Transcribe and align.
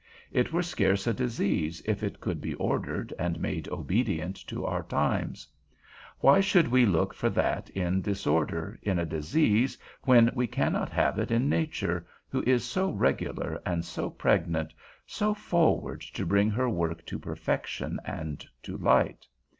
It 0.31 0.51
were 0.51 0.63
scarce 0.63 1.05
a 1.05 1.13
disease 1.13 1.79
if 1.85 2.01
it 2.01 2.19
could 2.19 2.41
be 2.41 2.55
ordered 2.55 3.13
and 3.19 3.39
made 3.39 3.69
obedient 3.69 4.35
to 4.47 4.65
our 4.65 4.81
times. 4.81 5.47
Why 6.21 6.39
should 6.39 6.67
we 6.69 6.87
look 6.87 7.13
for 7.13 7.29
that 7.29 7.69
in 7.69 8.01
disorder, 8.01 8.79
in 8.81 8.97
a 8.97 9.05
disease, 9.05 9.77
when 10.05 10.31
we 10.33 10.47
cannot 10.47 10.89
have 10.89 11.19
it 11.19 11.29
in 11.29 11.47
nature, 11.49 12.07
who 12.29 12.41
is 12.47 12.63
so 12.65 12.89
regular 12.89 13.61
and 13.63 13.85
so 13.85 14.09
pregnant, 14.09 14.73
so 15.05 15.35
forward 15.35 16.01
to 16.15 16.25
bring 16.25 16.49
her 16.49 16.67
work 16.67 17.05
to 17.05 17.19
perfection 17.19 17.99
and 18.03 18.43
to 18.63 18.77
light? 18.77 19.27